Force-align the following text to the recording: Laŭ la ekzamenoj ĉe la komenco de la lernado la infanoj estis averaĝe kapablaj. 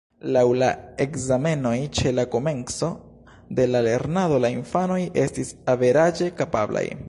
Laŭ 0.35 0.43
la 0.61 0.67
ekzamenoj 1.03 1.73
ĉe 1.99 2.13
la 2.19 2.25
komenco 2.37 2.89
de 3.61 3.67
la 3.75 3.83
lernado 3.91 4.43
la 4.47 4.53
infanoj 4.57 4.99
estis 5.27 5.53
averaĝe 5.75 6.33
kapablaj. 6.41 6.85